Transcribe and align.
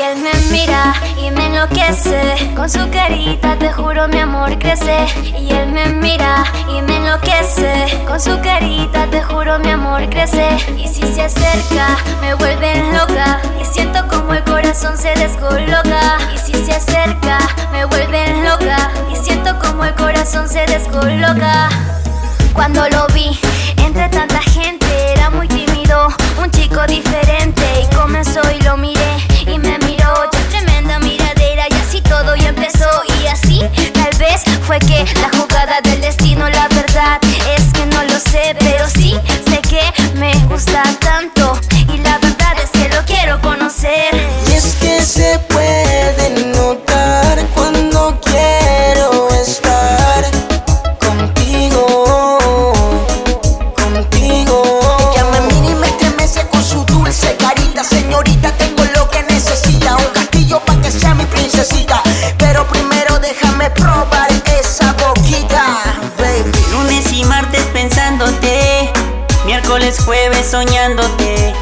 él 0.00 0.18
me 0.18 0.34
mira 0.50 0.92
y 1.16 1.30
me 1.30 1.46
enloquece. 1.46 2.52
Con 2.54 2.68
su 2.68 2.90
carita 2.90 3.56
te 3.58 3.72
juro 3.72 4.06
mi 4.08 4.18
amor 4.18 4.58
crece. 4.58 5.06
Y 5.22 5.50
él 5.50 5.72
me 5.72 5.86
mira 5.86 6.44
y 6.68 6.82
me 6.82 6.96
enloquece. 6.96 8.04
Con 8.06 8.20
su 8.20 8.38
carita 8.42 9.06
te 9.10 9.22
juro 9.22 9.58
mi 9.60 9.70
amor 9.70 10.10
crece. 10.10 10.58
Y 10.76 10.86
si 10.88 11.02
se 11.14 11.22
acerca 11.22 11.96
me 12.20 12.34
vuelve 12.34 12.92
loca. 12.92 13.40
Y 13.58 13.64
siento 13.64 14.06
como 14.08 14.34
el 14.34 14.44
corazón 14.44 14.98
se 14.98 15.14
descoloca. 15.14 16.18
Y 16.34 16.38
si 16.38 16.52
se 16.52 16.72
acerca 16.72 17.38
me 17.72 17.86
vuelve 17.86 18.31
corazón 20.22 20.48
se 20.48 20.64
descoloca 20.66 21.68
Cuando 22.54 22.88
lo 22.88 23.11
Miércoles, 69.72 70.04
jueves 70.04 70.50
soñándote. 70.50 71.54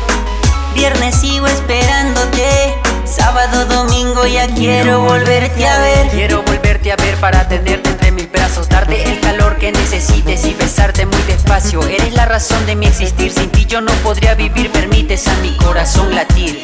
Viernes 0.74 1.14
sigo 1.14 1.46
esperándote. 1.46 2.74
Sábado, 3.04 3.66
domingo 3.66 4.26
ya 4.26 4.48
quiero 4.48 5.02
volverte 5.02 5.64
a 5.64 5.78
ver. 5.78 6.08
Quiero 6.08 6.42
volverte 6.42 6.90
a 6.90 6.96
ver 6.96 7.14
para 7.18 7.46
tenerte 7.46 7.88
entre 7.88 8.10
mis 8.10 8.28
brazos. 8.32 8.68
Darte 8.68 9.04
el 9.04 9.20
calor 9.20 9.58
que 9.58 9.70
necesites 9.70 10.44
y 10.44 10.54
besarte 10.54 11.06
muy 11.06 11.22
despacio. 11.22 11.84
Eres 11.84 12.12
la 12.12 12.24
razón 12.24 12.66
de 12.66 12.74
mi 12.74 12.86
existir. 12.86 13.30
Sin 13.30 13.48
ti 13.50 13.64
yo 13.66 13.80
no 13.80 13.92
podría 14.02 14.34
vivir. 14.34 14.72
Permites 14.72 15.28
a 15.28 15.34
mi 15.36 15.56
corazón 15.58 16.12
latir. 16.12 16.60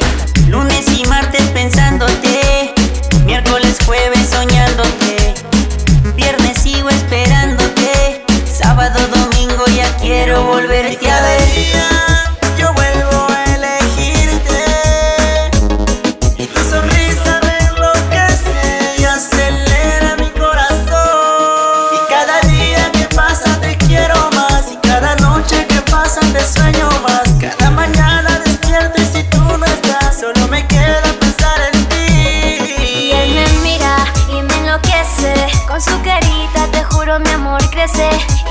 Lunes 0.49 0.85
y 0.97 1.05
martes 1.05 1.26
mi 37.07 37.29
amor 37.31 37.61
crece 37.69 38.09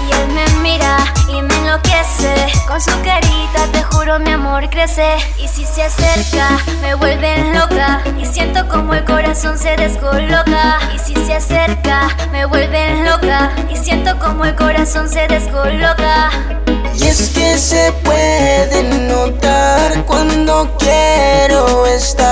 y 0.09 0.15
él 0.15 0.29
me 0.33 0.47
mira 0.63 0.97
y 1.29 1.43
me 1.43 1.55
enloquece. 1.59 2.35
Con 2.67 2.81
su 2.81 2.91
carita 3.03 3.67
te 3.71 3.83
juro 3.83 4.19
mi 4.19 4.31
amor 4.31 4.71
crece 4.71 5.17
y 5.39 5.47
si 5.47 5.67
se 5.67 5.83
acerca 5.83 6.59
me 6.81 6.95
vuelve 6.95 7.53
loca 7.53 8.01
y 8.19 8.25
siento 8.25 8.67
como 8.67 8.95
el 8.95 9.05
corazón 9.05 9.59
se 9.59 9.77
descoloca. 9.77 10.79
Y 10.95 10.99
si 10.99 11.15
se 11.27 11.35
acerca 11.35 12.09
me 12.33 12.47
vuelve 12.47 13.05
loca 13.05 13.51
y 13.71 13.77
siento 13.77 14.19
como 14.19 14.47
el 14.47 14.55
corazón 14.55 15.09
se 15.11 15.29
descoloca. 15.29 16.31
Y 16.95 17.05
es 17.05 17.29
que 17.29 17.59
se 17.59 17.93
puede 18.05 18.83
notar 19.07 20.03
cuando 20.07 20.75
quiero 20.79 21.85
estar 21.87 22.26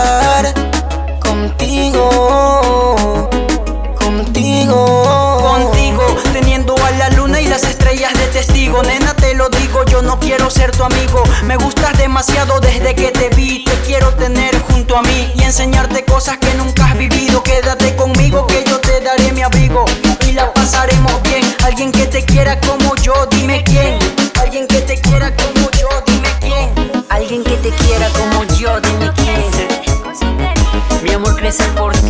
y 15.03 15.43
enseñarte 15.43 16.05
cosas 16.05 16.39
que 16.39 16.55
nunca 16.55 16.87
has 16.87 16.97
vivido. 16.97 17.43
Quédate 17.43 17.97
conmigo 17.97 18.47
que 18.47 18.63
yo 18.65 18.79
te 18.79 19.01
daré 19.01 19.33
mi 19.33 19.43
abrigo 19.43 19.85
y 20.29 20.33
la 20.33 20.53
pasaremos 20.55 21.21
bien. 21.23 21.43
Alguien 21.65 21.91
que 21.91 22.07
te 22.07 22.25
quiera 22.25 22.61
como 22.61 22.95
yo, 22.97 23.13
dime 23.33 23.65
quién. 23.65 23.99
Alguien 24.41 24.69
que 24.69 24.81
te 24.83 25.01
quiera 25.01 25.35
como 25.35 25.69
yo, 25.73 25.89
dime 26.07 26.29
quién. 26.39 26.71
Alguien 27.11 27.43
que 27.43 27.57
te 27.57 27.71
quiera 27.71 28.09
como 28.11 28.45
yo, 28.57 28.81
dime 28.81 29.11
quién. 29.17 31.03
Mi 31.03 31.11
amor 31.11 31.35
crece 31.35 31.65
por 31.77 31.93
ti 31.93 32.04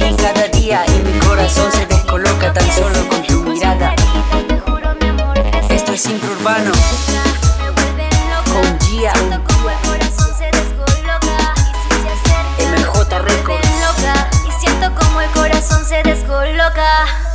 se 15.84 16.02
descoloca 16.02 17.33